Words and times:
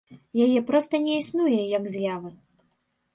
Яе 0.45 0.59
проста 0.69 1.01
не 1.03 1.13
існуе, 1.23 1.59
як 1.77 1.83
з'явы. 1.97 2.29